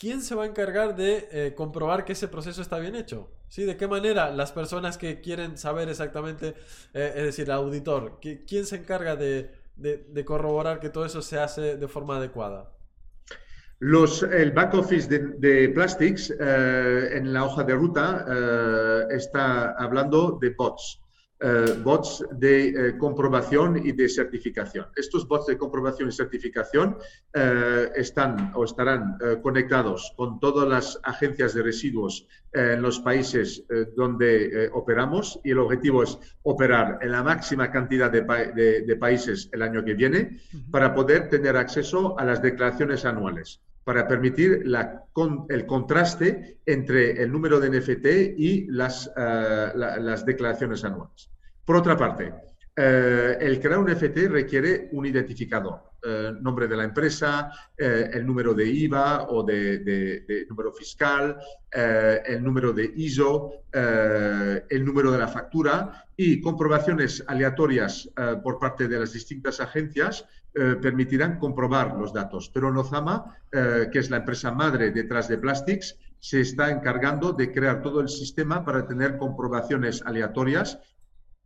[0.00, 3.30] ¿quién se va a encargar de eh, comprobar que ese proceso está bien hecho?
[3.48, 3.64] ¿Sí?
[3.64, 6.54] ¿De qué manera las personas que quieren saber exactamente,
[6.94, 9.50] eh, es decir, el auditor, ¿quién se encarga de,
[10.24, 12.72] corroborar que todo eso se hace de forma adecuada?
[13.80, 21.00] El back office de, Plastics eh, en la hoja de ruta está hablando de bots.
[21.42, 24.88] Eh, bots de eh, comprobación y de certificación.
[24.94, 26.98] Estos bots de comprobación y certificación
[27.32, 33.64] eh, están o estarán conectados con todas las agencias de residuos en los países
[33.96, 39.84] donde operamos y el objetivo es operar en la máxima cantidad de, países el año
[39.84, 44.64] que viene para poder tener acceso a las declaraciones anuales para permitir
[45.48, 48.06] el contraste entre el número de NFT
[48.38, 51.30] y las, las declaraciones anuales.
[51.64, 52.32] Por otra parte,
[52.76, 58.26] eh, el crear un FT requiere un identificador, eh, nombre de la empresa, eh, el
[58.26, 61.36] número de IVA o de, número fiscal,
[61.70, 68.10] el número de ISO, el número de la factura y comprobaciones aleatorias
[68.42, 72.50] por parte de las distintas agencias permitirán comprobar los datos.
[72.52, 77.82] Pero Nozama, que es la empresa madre detrás de Plastics, se está encargando de crear
[77.82, 80.78] todo el sistema para tener comprobaciones aleatorias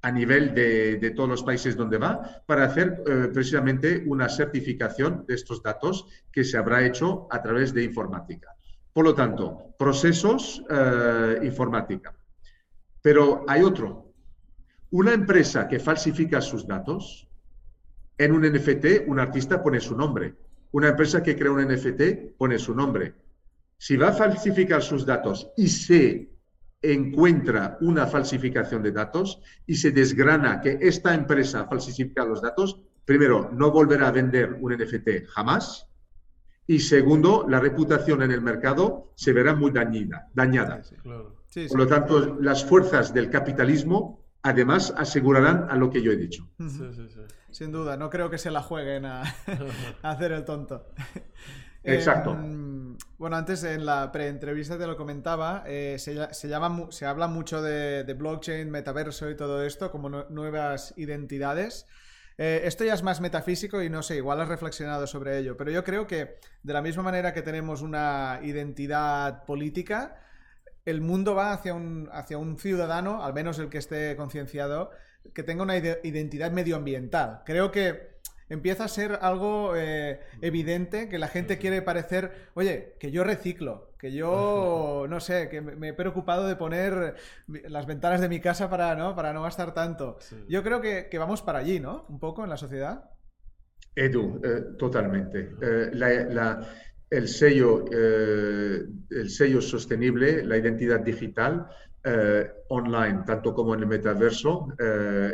[0.05, 5.35] a nivel de, todos los países donde va para hacer eh, precisamente una certificación de
[5.35, 8.55] estos datos que se habrá hecho a través de informática.
[8.93, 12.15] Por lo tanto, procesos eh, informática.
[13.01, 14.13] Pero hay otro.
[14.91, 17.24] Una empresa que falsifica sus datos,
[18.19, 20.35] en un NFT un artista pone su nombre.
[20.73, 23.15] Una empresa que crea un NFT pone su nombre.
[23.79, 26.31] Si va a falsificar sus datos y se
[26.83, 33.51] encuentra una falsificación de datos y se desgrana que esta empresa falsifica los datos, primero,
[33.53, 35.89] no volverá a vender un NFT jamás.
[36.67, 40.83] Y segundo, la reputación en el mercado se verá muy dañida, dañada.
[41.03, 46.47] Por lo tanto, las fuerzas del capitalismo además asegurarán a lo que yo he dicho.
[47.51, 49.23] Sin duda, no creo que se la jueguen a
[50.03, 50.93] hacer el tonto.
[51.83, 52.33] Exacto.
[52.33, 57.63] Em, bueno, antes en la pre-entrevista te lo comentaba, eh, se, llama, se habla mucho
[57.63, 61.87] de, blockchain, metaverso y todo esto como nuevas identidades.
[62.37, 65.71] Eh, esto ya es más metafísico y no sé, igual has reflexionado sobre ello, pero
[65.71, 70.21] yo creo que de la misma manera que tenemos una identidad política,
[70.85, 74.91] el mundo va hacia un, hacia un ciudadano, al menos el que esté concienciado,
[75.33, 77.43] que tenga una identidad medioambiental.
[77.45, 78.15] Creo que
[78.49, 83.93] empieza a ser algo eh, evidente que la gente quiere parecer, oye, que yo reciclo,
[83.99, 87.17] que yo, no sé, que me he preocupado de poner
[87.47, 90.19] las ventanas de mi casa para no, para no gastar tanto.
[90.49, 92.05] Yo creo que, vamos para allí, ¿no?
[92.09, 93.11] Un poco en la sociedad.
[93.97, 95.53] Edu, eh, totalmente.
[95.63, 95.91] Eh,
[97.17, 101.67] el, sello, el sello sostenible, la identidad digital
[102.69, 104.69] online, tanto como en el metaverso,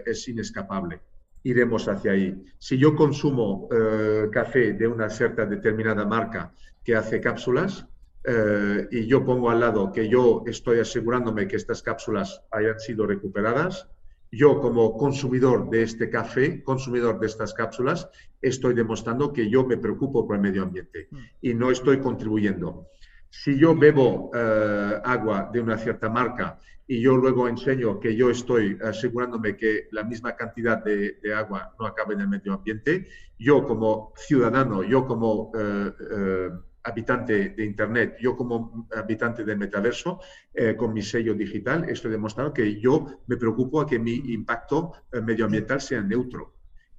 [0.07, 1.01] es inescapable
[1.43, 2.43] iremos hacia ahí.
[2.59, 6.53] Si yo consumo eh, café de una cierta determinada marca
[6.85, 7.87] que hace cápsulas
[8.25, 13.07] eh, y yo pongo al lado que yo estoy asegurándome que estas cápsulas hayan sido
[13.07, 13.89] recuperadas,
[14.33, 18.09] yo como consumidor de este café, consumidor de estas cápsulas,
[18.41, 21.19] estoy demostrando que yo me preocupo por el medio ambiente mm.
[21.43, 22.87] y no estoy contribuyendo.
[23.29, 28.31] Si yo bebo eh, agua de una cierta marca y yo luego enseño que yo
[28.31, 33.07] estoy asegurándome que la misma cantidad de, agua no acabe en el medio ambiente,
[33.39, 36.51] yo como ciudadano, yo como eh, eh,
[36.83, 40.21] habitante de Internet, yo como habitante del metaverso,
[40.55, 44.93] eh, con mi sello digital, estoy demostrando que yo me preocupo a que mi impacto
[45.23, 46.55] medioambiental sea neutro.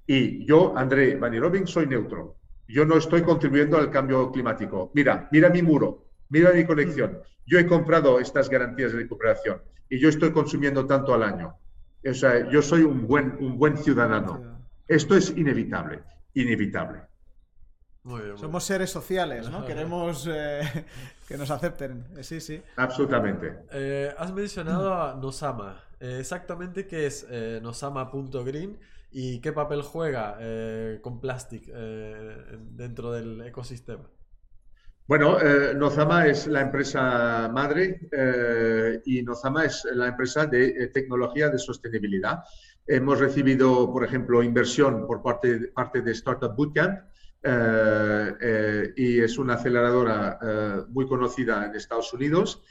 [0.06, 2.36] Y yo, André Van Robin, soy neutro.
[2.68, 4.90] Yo no estoy contribuyendo al cambio climático.
[4.94, 7.18] Mira, mira mi muro, mira mi colección.
[7.46, 11.54] Yo he comprado estas garantías de recuperación y yo estoy consumiendo tanto al año.
[12.04, 14.58] O sea, yo soy un buen, un buen ciudadano.
[14.88, 16.00] Esto es inevitable,
[16.34, 17.02] inevitable.
[18.36, 19.64] Somos seres sociales, ¿no?
[19.66, 20.62] Queremos eh,
[21.28, 22.04] que nos acepten.
[22.16, 22.60] Eh, sí, sí.
[22.76, 23.64] Absolutamente.
[23.70, 25.84] Eh, has mencionado a Nosama.
[26.00, 27.26] exactamente qué es
[27.62, 28.78] nosama.green
[29.12, 30.38] y qué papel juega
[31.00, 34.08] con Plastic dentro del ecosistema.
[35.06, 40.86] Bueno, eh, Nozama es la empresa madre eh, y Nozama es la empresa de eh,
[40.88, 42.44] tecnología de sostenibilidad.
[42.86, 47.00] Hemos recibido, por ejemplo, inversión por parte, parte de Startup Bootcamp
[47.44, 52.62] y es una aceleradora muy conocida en Estados Unidos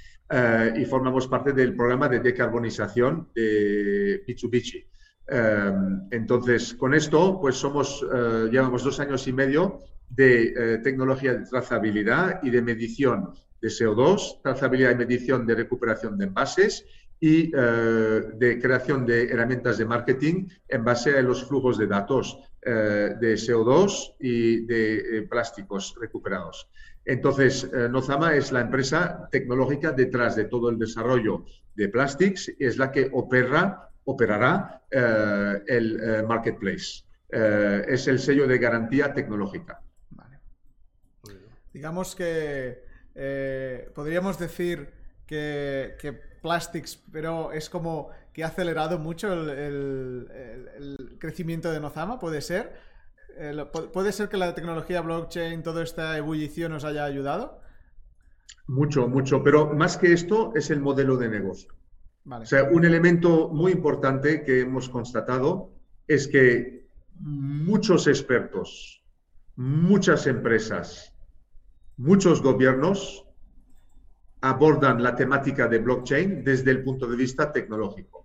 [0.76, 4.86] y formamos parte del programa de decarbonización de Mitsubishi.
[6.12, 8.06] entonces, con esto, pues somos,
[8.50, 9.80] llevamos dos años y medio
[10.10, 16.26] de tecnología de trazabilidad y de medición de CO2, trazabilidad y medición de recuperación de
[16.26, 16.86] envases
[17.20, 23.34] y de creación de herramientas de marketing en base a los flujos de datos de
[23.34, 26.70] CO2 y de plásticos recuperados.
[27.06, 32.66] Entonces, eh, Nozama es la empresa tecnológica detrás de todo el desarrollo de Plastics y
[32.66, 37.04] es la que opera, operará eh, el eh, marketplace.
[37.30, 39.82] es el sello de garantía tecnológica.
[41.74, 42.84] Digamos que
[43.96, 44.90] podríamos decir
[45.26, 45.96] que,
[46.42, 52.74] Plastics, pero es como que ha acelerado mucho el, el crecimiento de Nozama, ¿puede ser?
[53.38, 57.62] Eh, ¿Puede ser que la tecnología blockchain, toda esta ebullición nos haya ayudado?
[58.68, 61.74] Mucho, mucho, pero más que esto es el modelo de negocio.
[62.30, 65.72] O sea, un elemento muy importante que hemos constatado
[66.08, 66.88] es que
[67.20, 69.04] muchos expertos,
[69.56, 71.14] muchas empresas,
[71.98, 73.26] muchos gobiernos
[74.42, 78.21] abordan la temática de blockchain desde el punto de vista tecnológico,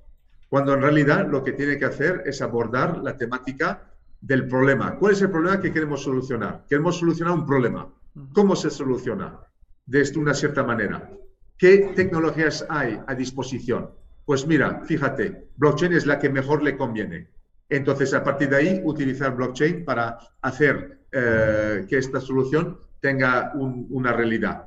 [0.48, 3.82] cuando en realidad lo que tiene que hacer es abordar la temática
[4.20, 4.96] del problema.
[4.96, 6.64] ¿Cuál es el problema que queremos solucionar?
[6.68, 7.92] Queremos solucionar un problema.
[8.32, 9.40] ¿Cómo se soluciona?
[9.84, 11.10] De una cierta manera.
[11.58, 13.90] ¿Qué tecnologías hay a disposición?
[14.24, 17.28] Pues mira, fíjate, blockchain es la que mejor le conviene.
[17.68, 24.12] Entonces, a partir de ahí, utilizar blockchain para hacer eh, que esta solución tenga una
[24.12, 24.66] realidad.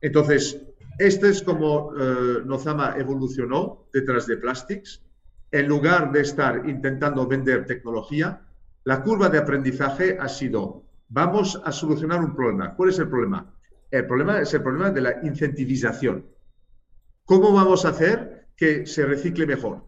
[0.00, 0.60] Entonces,
[0.98, 5.02] esto es como eh, Nozama evolucionó detrás de Plastics.
[5.50, 8.42] En lugar de estar intentando vender tecnología,
[8.84, 12.74] la curva de aprendizaje ha sido, vamos a solucionar un problema.
[12.74, 13.54] ¿Cuál es el problema?
[13.90, 16.26] El problema es el problema de la incentivización.
[17.24, 19.84] ¿Cómo vamos a hacer que se recicle mejor?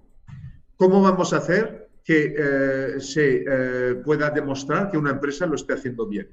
[0.77, 5.73] ¿Cómo vamos a hacer que eh, se eh, pueda demostrar que una empresa lo esté
[5.73, 6.29] haciendo bien?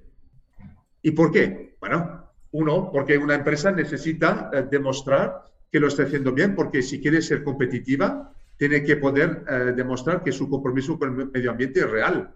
[1.02, 1.78] ¿Y por qué?
[1.80, 2.21] Bueno,
[2.52, 7.22] uno, porque una empresa necesita eh, demostrar que lo está haciendo bien, porque si quiere
[7.22, 9.44] ser competitiva, tiene que poder
[9.74, 12.32] demostrar que su compromiso con el medio ambiente es real.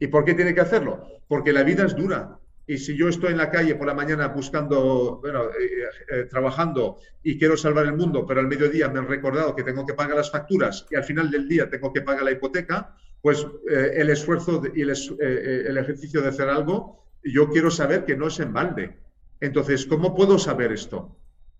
[0.00, 1.06] ¿Y por qué tiene que hacerlo?
[1.28, 2.38] Porque la vida es dura.
[2.66, 6.98] Y si yo estoy en la calle por la mañana buscando, bueno, eh, eh, trabajando
[7.22, 10.16] y quiero salvar el mundo, pero al mediodía me han recordado que tengo que pagar
[10.16, 14.08] las facturas y al final del día tengo que pagar la hipoteca, pues eh, el
[14.08, 18.52] esfuerzo y el, el, ejercicio de hacer algo, yo quiero saber que no es en
[18.52, 18.96] balde.
[19.44, 21.18] Entonces, ¿cómo puedo saber esto?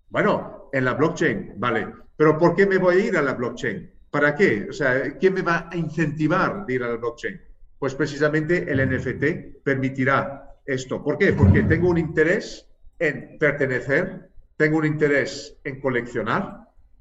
[0.08, 1.86] Bueno, en la blockchain, vale.
[2.16, 3.92] Pero ¿por qué me voy a ir a la blockchain?
[4.10, 4.69] ¿Para qué?
[4.70, 7.38] O sea, ¿quién me va a incentivar de ir a la blockchain?
[7.78, 11.04] Pues precisamente el NFT permitirá esto.
[11.04, 11.34] ¿Por qué?
[11.34, 12.66] Porque tengo un interés
[12.98, 16.60] en pertenecer, tengo un interés en coleccionar,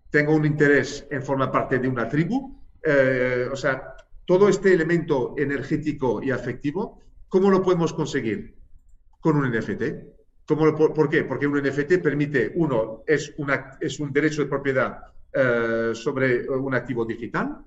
[0.10, 2.60] tengo un interés en formar parte de una tribu.
[2.84, 3.96] Eh, o sea,
[4.26, 7.00] todo este elemento energético y afectivo,
[7.30, 8.58] ¿cómo lo podemos conseguir?
[9.22, 10.13] Con un NFT.
[10.46, 11.24] ¿Cómo por, qué?
[11.24, 15.00] Porque un NFT permite, uno, es, una, es un derecho de propiedad
[15.34, 17.60] eh, sobre un activo digital,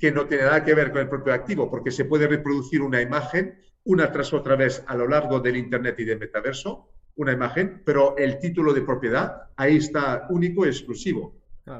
[0.00, 3.00] que no tiene nada que ver con el propio activo, porque se puede reproducir una
[3.00, 3.54] imagen
[3.84, 8.16] una tras otra vez a lo largo del Internet y del metaverso, una imagen, pero
[8.16, 11.36] el título de propiedad ahí está único y exclusivo.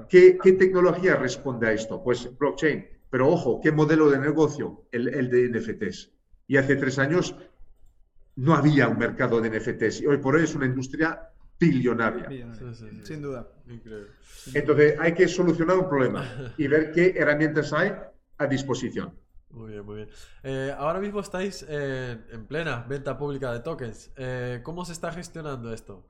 [0.09, 2.03] ¿Qué, tecnología responde a esto?
[2.03, 2.87] Pues blockchain.
[3.11, 4.87] Pero ojo, ¿qué modelo de negocio?
[4.91, 6.11] El, el de NFTs.
[6.47, 7.35] Y hace tres años
[8.37, 12.29] no había un mercado de NFTs y hoy por hoy es una industria billonaria.
[13.03, 13.49] Sin duda.
[14.53, 17.93] Entonces hay que solucionar un problema y ver qué herramientas hay
[18.39, 19.15] a disposición.
[19.51, 20.09] Muy bien, muy bien.
[20.43, 24.11] Eh, ahora mismo estáis eh, en plena venta pública de tokens.
[24.17, 26.05] Eh, ¿Cómo se está gestionando esto?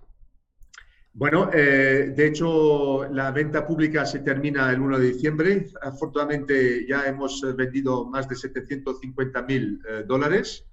[1.16, 5.66] Bueno, eh, de hecho, la venta pública se termina el 1 de diciembre.
[5.80, 10.66] Afortunadamente, ya hemos eh, vendido más de 750 mil eh, dólares.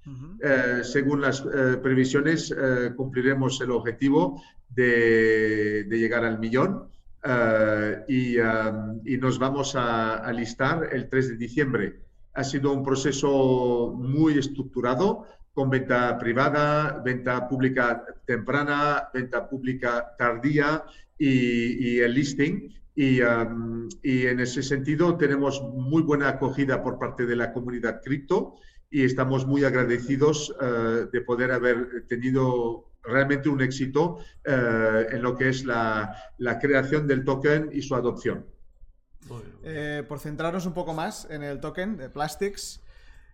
[0.81, 1.41] según las
[1.83, 2.53] previsiones,
[2.95, 6.87] cumpliremos el objetivo de, llegar al millón
[8.07, 11.99] y, nos vamos a, a listar el 3 de diciembre.
[12.33, 20.83] Ha sido un proceso muy estructurado con venta privada, venta pública temprana, venta pública tardía
[21.17, 22.73] y, el listing.
[22.97, 28.55] Um, y, en ese sentido tenemos muy buena acogida por parte de la comunidad cripto
[28.89, 34.51] y estamos muy agradecidos uh, de poder haber tenido realmente un éxito uh,
[35.09, 36.15] en lo que es la,
[36.61, 38.45] creación del token y su adopción.
[39.63, 42.81] Eh, por centrarnos un poco más en el token de Plastics,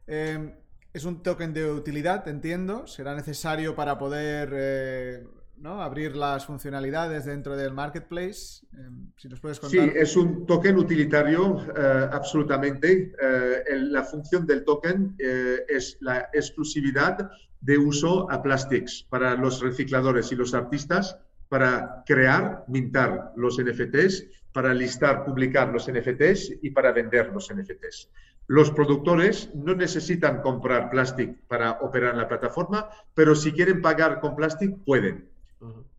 [0.05, 0.55] eh,
[0.98, 2.88] es un token de utilidad, entiendo.
[2.88, 5.27] Será necesario para poder eh,
[5.58, 5.82] ¿no?
[5.82, 8.66] abrir las funcionalidades dentro del marketplace.
[8.74, 9.80] Em, si nos puedes contar.
[9.80, 13.13] Sí, es un token utilitario, eh, absolutamente.
[13.22, 17.30] Eh, la función del token es la exclusividad
[17.62, 24.25] de uso a Plastics para los recicladores y los artistas para crear, mintar los NFTs,
[24.51, 28.10] para listar, publicar los NFTs y para vender los NFTs.
[28.48, 34.22] Los productores no necesitan comprar Plastic para operar en la plataforma, pero si quieren pagar
[34.22, 35.30] con Plastic, pueden.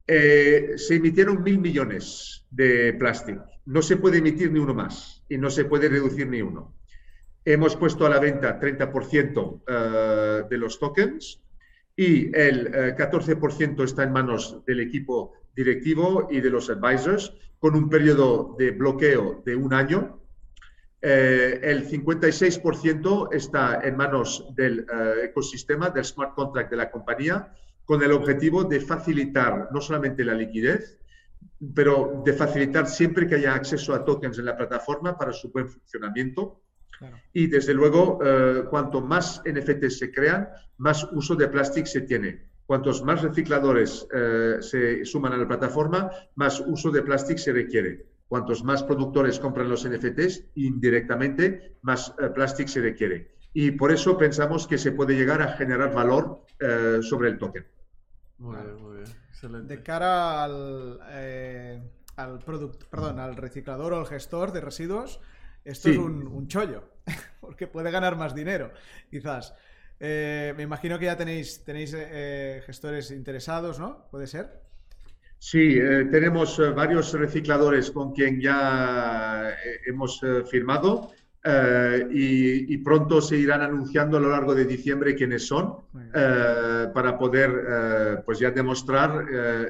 [0.07, 3.39] Eh, se emitieron mil millones de Plastic.
[3.67, 6.75] No se puede emitir ni uno más y no se puede reducir ni uno.
[7.45, 11.43] Hemos puesto a la venta 30% eh, de los tokens
[11.95, 17.75] y el 14% eh, está en manos del equipo directivo y de los advisors con
[17.75, 20.19] un periodo de bloqueo de un año
[21.01, 27.55] eh, el 56% está en manos del eh, ecosistema, del smart contract de la compañía,
[27.85, 30.99] con el objetivo de facilitar no solamente la liquidez,
[31.75, 35.69] pero de facilitar siempre que haya acceso a tokens en la plataforma para su buen
[35.69, 36.63] funcionamiento.
[37.33, 42.49] Y desde luego, eh, cuanto más NFTs se crean, más uso de plástico se tiene.
[42.67, 44.07] Cuantos más recicladores
[44.61, 48.05] se suman a la plataforma, más uso de plástico se requiere.
[48.29, 53.37] Cuantos más productores compran los NFTs, indirectamente más eh, plástico se requiere.
[53.55, 57.67] Y por eso pensamos que se puede llegar a generar valor eh, sobre el token.
[58.37, 59.09] Muy bien, muy bien.
[59.31, 59.77] Excelente.
[59.77, 61.83] De cara al, eh,
[62.17, 65.21] al, perdón, al reciclador o al gestor de residuos,
[65.65, 66.85] esto es un, chollo,
[67.41, 68.73] porque puede ganar más dinero,
[69.11, 69.55] quizás.
[69.99, 71.97] me imagino que ya tenéis, tenéis
[72.65, 74.07] gestores interesados, ¿no?
[74.11, 74.68] ¿Puede ser?
[75.39, 81.13] Sí, eh, tenemos eh, varios recicladores con quien ya eh, hemos firmado
[82.11, 85.77] y, pronto se irán anunciando a lo largo de diciembre quiénes son
[86.93, 89.25] para poder pues ya demostrar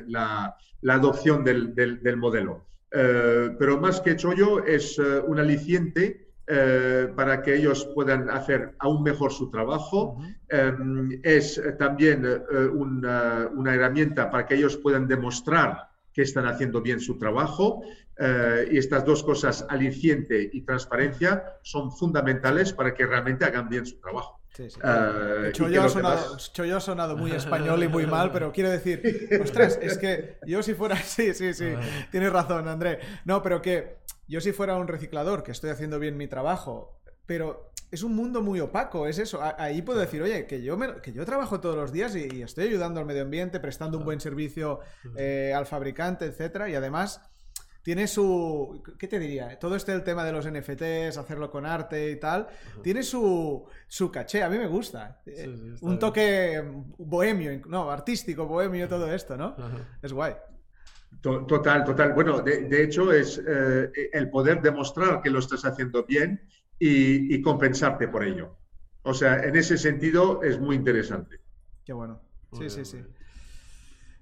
[0.09, 0.57] la,
[0.89, 2.67] adopción del, del modelo.
[2.91, 9.33] pero más que chollo es un aliciente eh, para que ellos puedan hacer aún mejor
[9.33, 10.17] su trabajo.
[10.49, 17.00] Em, es también eh, una, herramienta para que ellos puedan demostrar que están haciendo bien
[17.00, 17.83] su trabajo.
[18.17, 23.85] Eh, y estas dos cosas, aliciente y transparencia, son fundamentales para que realmente hagan bien
[23.85, 24.38] su trabajo.
[24.59, 24.67] Sí,
[25.53, 26.37] Chollo, ha sonado,
[26.77, 30.75] ha sonado, muy español y muy mal, pero quiero decir, ostras, es que yo si
[30.75, 31.75] fuera, sí, sí, sí,
[32.11, 32.99] tienes razón, André.
[33.25, 37.71] No, pero que yo si fuera un reciclador, que estoy haciendo bien mi trabajo, pero
[37.93, 39.41] es un mundo muy opaco, es eso.
[39.59, 42.99] Ahí puedo decir, oye, que yo, que yo trabajo todos los días y, estoy ayudando
[42.99, 44.81] al medio ambiente, prestando un buen servicio
[45.17, 47.23] eh, al fabricante, etcétera, y además
[47.83, 48.83] tiene su.
[48.99, 49.59] ¿Qué te diría?
[49.59, 52.49] Todo este el tema de los NFTs, hacerlo con arte y tal,
[52.83, 54.43] tiene su, su caché.
[54.43, 55.23] A mí me gusta.
[55.27, 56.63] Eh, un toque
[56.99, 59.57] bohemio, no, artístico, bohemio, todo esto, ¿no?
[60.03, 60.35] Es guay.
[61.23, 62.13] Total, total.
[62.13, 66.43] Bueno, de, hecho es eh, el poder demostrar que lo estás haciendo bien
[66.79, 68.57] y, compensarte por ello.
[69.03, 71.41] O sea, en ese sentido es muy interesante.
[71.85, 72.21] Qué bueno.
[72.53, 72.99] Sí, sí, sí.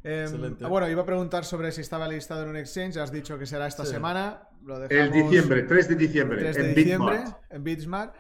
[0.07, 2.97] Ah, bueno, iba a preguntar sobre si estaba listado en un exchange.
[2.97, 4.49] Has dicho que será esta semana.
[4.89, 6.39] El diciembre, 3 de diciembre.
[6.39, 8.15] 3 de en diciembre en Bitsmart.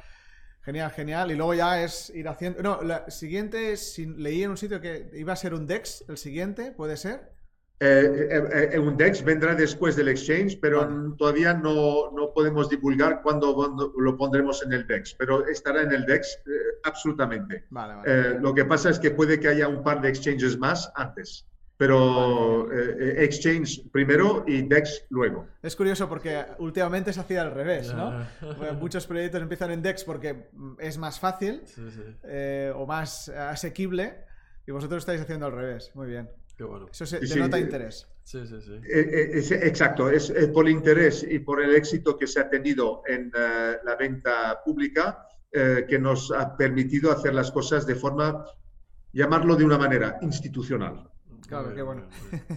[0.62, 1.30] Genial, genial.
[1.30, 2.62] Y luego ya es ir haciendo.
[2.62, 3.74] No, la siguiente,
[4.16, 7.36] leí en un sitio que iba a ser un DEX, el siguiente, ¿puede ser?
[7.78, 13.20] Eh, eh, eh, un DEX vendrá después del exchange, pero todavía no, no, podemos divulgar
[13.20, 16.38] cuándo lo pondremos en el DEX, pero estará en el DEX
[16.84, 17.66] absolutamente.
[18.40, 22.72] lo que pasa es que puede que haya un par de exchanges más antes, pero
[22.72, 25.46] exchange primero y DEX luego.
[25.62, 28.26] Es curioso porque últimamente se hacía al revés, ¿no?
[28.80, 31.62] muchos proyectos empiezan en DEX porque es más fácil
[32.74, 34.24] o más asequible
[34.66, 35.90] y vosotros estáis haciendo al revés.
[35.94, 36.28] Muy bien.
[36.90, 38.08] Eso se denota interés.
[38.24, 38.72] Sí, sí, sí.
[38.72, 43.02] Eh, eh, exacto, es, por el interés y por el éxito que se ha tenido
[43.06, 45.26] en eh, la venta pública
[45.88, 48.44] que nos ha permitido hacer las cosas de forma,
[49.10, 51.08] llamarlo de una manera institucional.
[51.46, 52.08] Claro, qué bueno.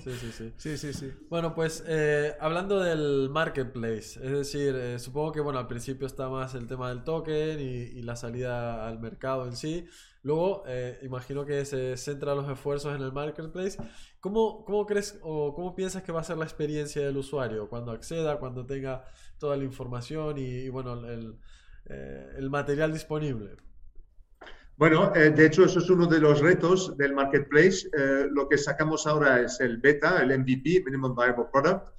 [0.03, 0.53] Sí, sí, sí.
[0.57, 1.13] sí, sí, sí.
[1.29, 1.83] Bueno, pues
[2.39, 7.03] hablando del marketplace, es decir, supongo que bueno, al principio está más el tema del
[7.03, 9.87] token y, y la salida al mercado en sí.
[10.21, 13.77] Luego, eh, imagino que se centra los esfuerzos en el marketplace.
[14.19, 17.91] ¿Cómo, ¿Cómo, crees o cómo piensas que va a ser la experiencia del usuario cuando
[17.91, 19.05] acceda, cuando tenga
[19.37, 21.37] toda la información y, bueno, el,
[21.85, 23.55] eh, el, material disponible?
[24.79, 27.87] Bueno, eh, de hecho, eso es uno de los retos del marketplace.
[28.31, 31.89] lo que sacamos ahora es el beta, el MVP, Minimum Viable Product,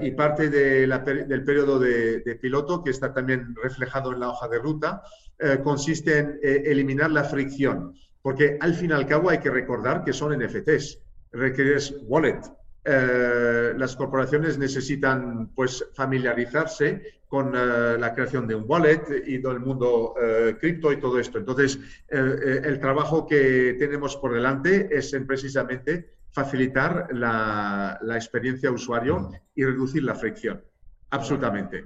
[0.00, 4.48] y parte de del periodo de, de, piloto que está también reflejado en la hoja
[4.48, 5.02] de ruta.
[5.40, 9.50] Eh, consiste en eh, eliminar la fricción, porque al fin y al cabo hay que
[9.50, 10.98] recordar que son NFTs.
[11.30, 12.40] requieres wallet.
[12.84, 19.52] Eh, las corporaciones necesitan pues familiarizarse con eh, la creación de un wallet y todo
[19.52, 21.38] el mundo eh, cripto y todo esto.
[21.38, 29.30] Entonces, el trabajo que tenemos por delante es en precisamente facilitar la, la, experiencia usuario
[29.54, 30.62] y reducir la fricción.
[31.10, 31.84] Absolutamente.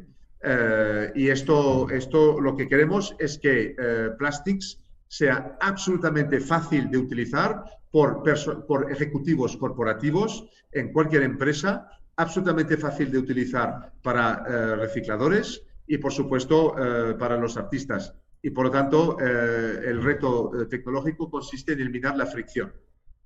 [1.14, 3.76] y esto, esto lo que queremos es que
[4.18, 8.24] Plastics sea absolutamente fácil de utilizar por,
[8.66, 16.12] por ejecutivos corporativos en cualquier empresa, absolutamente fácil de utilizar para eh, recicladores y, por
[16.12, 18.14] supuesto, eh, para los artistas.
[18.42, 22.72] Y, por lo tanto, eh, el reto tecnológico consiste en eliminar la fricción.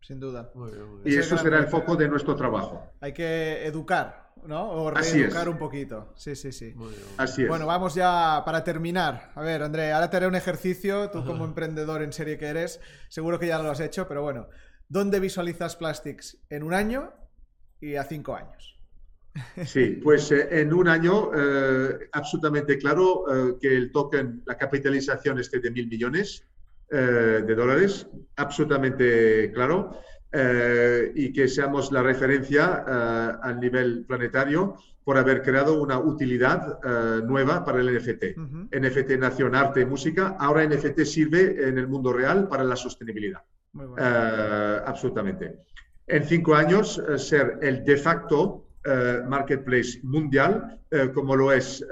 [0.01, 0.53] Sin duda.
[1.05, 2.93] Y eso será el foco de nuestro trabajo.
[3.01, 4.71] Hay que educar ¿no?
[4.71, 6.13] O reeducar un poquito.
[6.17, 6.75] Sí, sí, sí.
[7.17, 7.49] Así es.
[7.49, 9.33] Bueno, vamos ya para terminar.
[9.35, 11.11] A ver, André, ahora te haré un ejercicio.
[11.11, 14.49] Tú, como emprendedor en serie que eres, seguro que ya lo has hecho, pero bueno.
[14.89, 17.13] ¿Dónde visualizas Plastics en un año
[17.81, 18.76] y a cinco años?
[19.65, 25.39] Sí, pues eh, en un año eh, absolutamente claro eh, que el token, la capitalización
[25.39, 26.45] esté de mil millones
[26.89, 29.99] de dólares, absolutamente claro.
[31.17, 32.85] Y que seamos la referencia
[33.43, 36.79] a nivel planetario por haber creado una utilidad
[37.25, 38.37] nueva para el NFT.
[38.71, 42.77] NFT nació en arte y música, ahora NFT sirve en el mundo real para la
[42.77, 43.43] sostenibilidad.
[44.87, 45.57] absolutamente.
[46.07, 48.66] En cinco años, ser el de facto
[49.27, 50.81] marketplace mundial,
[51.13, 51.85] como lo es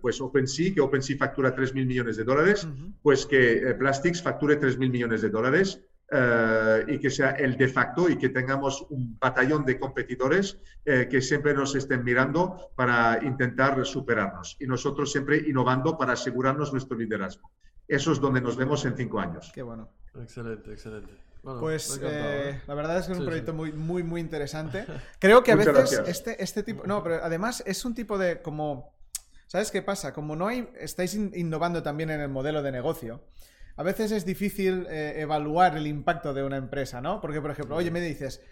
[0.00, 2.68] pues OpenSea, que OpenSea factura 3.000 millones de dólares,
[3.02, 5.80] pues que Plastics facture 3.000 millones de dólares
[6.14, 11.08] eh, y que sea el de facto y que tengamos un batallón de competidores eh,
[11.10, 16.98] que siempre nos estén mirando para intentar superarnos y nosotros siempre innovando para asegurarnos nuestro
[16.98, 17.50] liderazgo.
[17.88, 19.50] Eso es donde nos vemos en cinco años.
[19.54, 19.88] Qué bueno.
[20.14, 21.31] Excelente, excelente.
[21.42, 24.86] Pues eh, la verdad es que es un proyecto muy, muy, muy interesante.
[25.18, 26.86] Creo que a veces este, este tipo...
[26.86, 28.94] No, pero además es un tipo de como...
[29.46, 30.12] ¿Sabes qué pasa?
[30.12, 30.68] Como no hay...
[30.78, 33.22] Estáis innovando también en el modelo de negocio
[33.76, 37.20] a veces es difícil eh, evaluar el impacto de una empresa, ¿no?
[37.20, 38.42] Porque, por ejemplo, oye, me dices,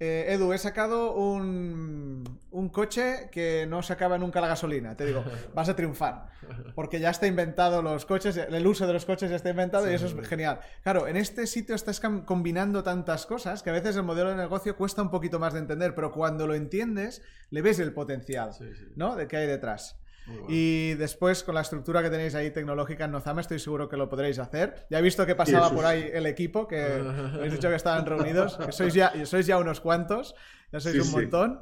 [0.00, 2.24] eh, Edu, he sacado un,
[2.72, 4.96] coche que no sacaba nunca la gasolina.
[4.96, 6.28] Te digo, vas a triunfar.
[6.74, 9.94] Porque ya está inventado los coches, el uso de los coches ya está inventado y
[9.94, 10.60] eso es genial.
[10.82, 14.76] Claro, en este sitio estás combinando tantas cosas que a veces el modelo de negocio
[14.76, 18.50] cuesta un poquito más de entender, pero cuando lo entiendes, le ves el potencial,
[18.96, 19.16] ¿no?
[19.16, 20.00] De qué hay detrás.
[20.48, 24.08] Y después, con la estructura que tenéis ahí tecnológica en Nozama, estoy seguro que lo
[24.08, 24.86] podréis hacer.
[24.90, 26.82] Ya he visto que pasaba por ahí el equipo, que
[27.34, 30.34] habéis dicho que estaban reunidos, que sois ya, sois ya unos cuantos,
[30.72, 31.60] ya sois un montón.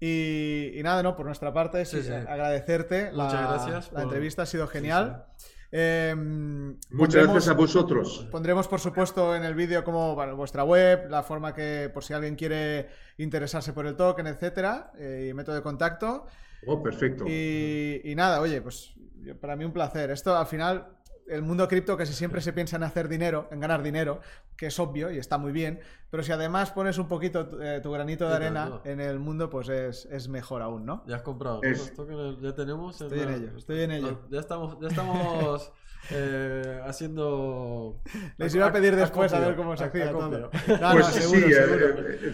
[0.00, 1.82] Y, nada, no, por nuestra parte,
[2.28, 3.10] agradecerte.
[3.12, 3.92] Muchas la, gracias.
[3.92, 5.26] La entrevista ha sido genial.
[5.70, 8.26] Em, Muchas gracias a vosotros.
[8.30, 12.36] Pondremos, por supuesto, en el vídeo como vuestra web, la forma que, por si alguien
[12.36, 16.26] quiere interesarse por el token, etcétera, eh, y método de contacto.
[16.66, 17.24] Oh, perfecto.
[17.26, 18.94] Y, nada, oye, pues
[19.40, 20.10] para mí un placer.
[20.10, 20.97] Esto al final,
[21.28, 24.20] el mundo cripto casi siempre se piensa en hacer dinero, en ganar dinero,
[24.56, 27.90] que es obvio y está muy bien, pero si además pones un poquito eh, tu
[27.90, 31.04] granito de arena en el mundo, pues es, mejor aún, ¿no?
[31.06, 31.60] Ya has comprado.
[31.62, 33.00] ya tenemos.
[33.00, 34.20] Estoy en, ello, estoy en ello.
[34.30, 35.72] ya estamos, ya estamos
[36.10, 38.00] eh, haciendo.
[38.38, 40.50] Les iba a pedir después a, ver cómo se hacía todo.
[40.50, 41.24] pues sí,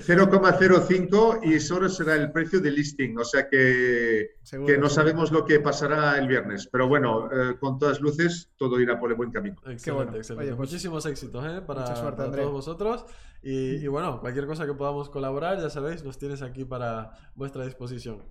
[0.07, 5.45] 0,05 y eso será el precio de listing, o sea que, que no sabemos lo
[5.45, 9.33] que pasará el viernes, pero bueno, eh, con todas luces todo irá por el buen
[9.33, 9.57] camino.
[9.67, 10.55] Excelente, excelente.
[10.55, 11.61] Pues Muchísimos éxitos ¿eh?
[11.67, 13.05] para, todos vosotros
[13.43, 17.65] y, y bueno, cualquier cosa que podamos colaborar, ya sabéis, nos tienes aquí para vuestra
[17.65, 18.23] disposición.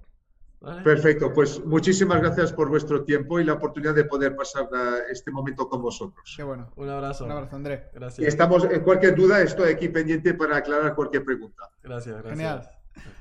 [0.83, 4.69] Perfecto, pues muchísimas gracias por vuestro tiempo y la oportunidad de poder pasar
[5.09, 6.33] este momento con vosotros.
[6.37, 6.71] Qué bueno.
[6.75, 7.25] Un abrazo.
[7.25, 7.89] Un abrazo, André.
[7.93, 8.19] Gracias.
[8.19, 11.69] Y estamos, en cualquier duda, estoy aquí pendiente para aclarar cualquier pregunta.
[11.83, 12.31] Gracias, gracias.
[12.37, 12.69] Genial.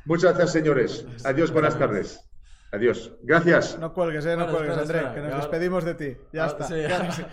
[0.05, 1.07] Muchas gracias, señores.
[1.25, 2.32] Adiós, buenas tardes.
[2.75, 3.13] Adiós.
[3.23, 3.79] Gracias.
[3.79, 6.17] No cuelgues, eh, no cuelgues, André, que nos despedimos de ti.
[6.33, 6.67] Ya está.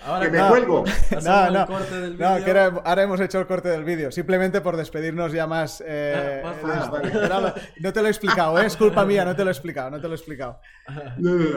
[0.06, 0.84] Ahora que me cuelgo.
[1.24, 4.12] No, no, no que ahora, hemos hecho el corte del vídeo.
[4.12, 5.82] Simplemente por despedirnos ya más.
[5.86, 8.66] Eh, ah, no te lo he explicado, ¿eh?
[8.66, 10.60] es culpa mía, no te lo he explicado, no te lo he explicado.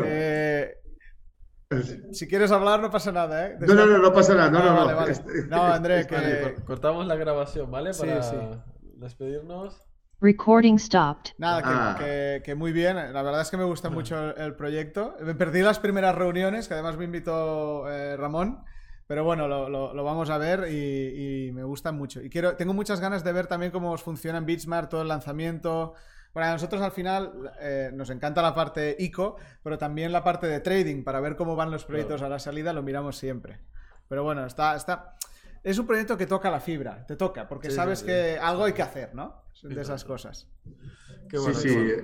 [0.06, 0.76] Eh,
[2.12, 3.56] si quieres hablar, no pasa nada, ¿eh?
[3.58, 4.50] No, no, no, no pasa nada.
[4.50, 5.06] No, no, no.
[5.06, 6.54] Este, no, André, que.
[6.64, 7.90] Cortamos la grabación, ¿vale?
[7.98, 8.20] Para
[8.96, 9.91] despedirnos.
[10.22, 11.32] Recording stopped.
[11.36, 11.98] Nada, ah.
[11.98, 12.94] que, muy bien.
[12.94, 15.16] La verdad es que me gusta mucho el, proyecto.
[15.20, 18.64] Me perdí las primeras reuniones, que además me invitó eh, Ramón.
[19.08, 22.22] Pero bueno, lo, vamos a ver y, me gusta mucho.
[22.22, 25.94] Y quiero, tengo muchas ganas de ver también cómo funciona en Beachmart todo el lanzamiento.
[26.32, 30.46] Bueno, a nosotros al final eh, nos encanta la parte ICO, pero también la parte
[30.46, 33.58] de trading para ver cómo van los proyectos a la salida lo miramos siempre.
[34.08, 35.16] Pero bueno, está, está,
[35.62, 38.38] es un proyecto que toca la fibra, te toca, porque Sí, sabes sí, que sí.
[38.40, 39.44] algo hay que hacer, ¿no?
[39.68, 40.06] De Sí, esas sí.
[40.06, 40.48] cosas.
[41.28, 41.68] Qué Sí, bueno, sí.
[41.68, 41.96] bueno.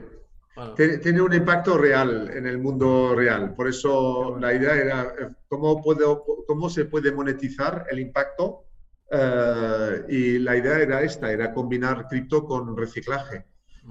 [0.55, 3.55] Bueno, Tiene, un impacto real en el mundo real.
[3.55, 4.39] Por eso bueno.
[4.41, 8.65] la idea era eh, cómo, puedo, cómo se puede monetizar el impacto.
[9.11, 13.47] eh, y la idea era esta, era combinar cripto con reciclaje.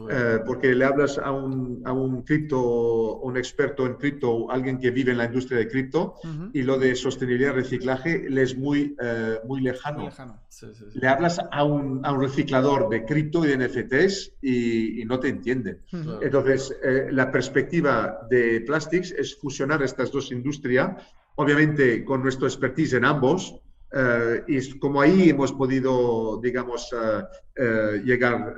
[0.09, 4.91] Eh, porque le hablas a un, a un cripto, un experto en cripto, alguien que
[4.91, 6.49] vive en la industria de cripto, Ujú.
[6.53, 9.97] y lo de sostenibilidad y reciclaje le es muy, eh, muy lejano.
[9.97, 10.41] Muy lejano.
[10.49, 10.99] Sí, sí, sí.
[10.99, 15.19] Le hablas a un, a un reciclador de cripto y de NFTs y, y no
[15.19, 15.81] te entiende.
[15.91, 16.03] Ujú.
[16.03, 16.19] Claro.
[16.21, 20.95] Entonces, eh, la perspectiva de Plastics es fusionar estas dos industrias,
[21.35, 23.55] obviamente con nuestro expertise en ambos,
[23.91, 27.23] eh, y como ahí hemos podido, digamos, eh,
[27.55, 28.53] eh, llegar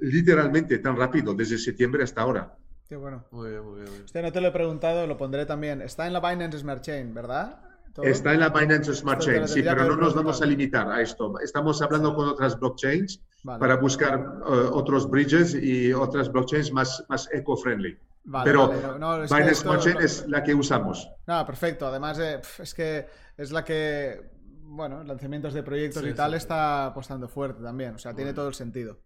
[0.00, 2.54] literalmente tan rápido, desde septiembre hasta ahora.
[2.88, 3.24] Qué bueno.
[3.30, 3.84] Muy bien, muy bien.
[3.84, 4.04] muy bien.
[4.04, 5.80] Este no te lo he preguntado, lo pondré también.
[5.82, 7.60] Está en la Binance Smart Chain, ¿verdad?
[7.94, 8.04] ¿Todo?
[8.06, 11.38] Está en la Binance Smart Chain, sí, pero no nos vamos a limitar a esto.
[11.40, 13.58] Estamos hablando con otras blockchains Vale.
[13.60, 17.98] para buscar otros bridges y otras blockchains más, más eco-friendly.
[18.22, 21.08] Vale, pero vale, no, Binance esto- Smart Chain es la que usamos.
[21.26, 21.86] No, perfecto.
[21.86, 23.06] Además, eh, es que
[23.42, 24.30] es la que,
[24.62, 27.94] bueno, lanzamientos de proyectos Sí, y tal sí, está apostando fuerte también.
[27.94, 28.98] O sea, tiene todo el sentido.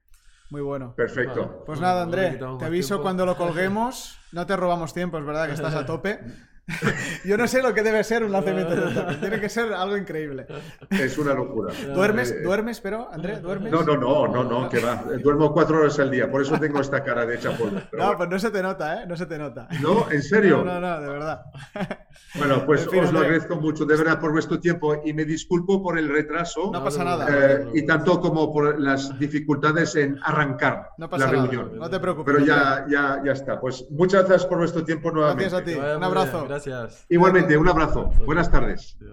[0.50, 0.94] Muy bueno.
[0.94, 1.40] Perfecto.
[1.40, 1.52] Vale.
[1.66, 3.02] Pues Bueno, nada, André, te aviso tiempo.
[3.02, 4.18] cuando lo colguemos.
[4.32, 6.20] No te robamos tiempo, es verdad que estás a tope.
[7.24, 9.20] Yo no sé lo que debe ser un lanzamiento de token.
[9.20, 10.46] Tiene que ser algo increíble.
[10.90, 11.72] Es una locura.
[11.94, 12.30] ¿Duermes?
[12.30, 13.38] Eh, ¿Duermes, pero, André?
[13.40, 13.70] ¿Duermes?
[13.70, 15.04] No, no, no, no, no, que va.
[15.22, 17.82] Duermo cuatro horas al día, por eso tengo esta cara de chapollo.
[17.90, 18.16] Pero No, bueno.
[18.18, 19.06] pues no se te nota, ¿eh?
[19.06, 19.68] No se te nota.
[19.82, 20.64] No, en serio.
[20.64, 21.42] No, no, no, de verdad.
[22.36, 25.24] Bueno, pues En fin, os lo agradezco mucho, de verdad, por vuestro tiempo y me
[25.24, 27.26] disculpo por el retraso No pasa nada.
[27.28, 31.46] eh, y tanto como por las dificultades en arrancar No pasa la nada.
[31.48, 31.76] reunión.
[31.78, 32.32] No te preocupes.
[32.32, 33.60] Pero ya, ya, ya está.
[33.60, 35.50] Pues muchas gracias por vuestro tiempo nuevamente.
[35.50, 35.96] Gracias a ti.
[35.96, 36.46] Un abrazo.
[36.54, 37.06] Gracias.
[37.08, 38.12] Igualmente, un abrazo.
[38.24, 38.96] Buenas tardes.
[39.00, 39.12] Adiós.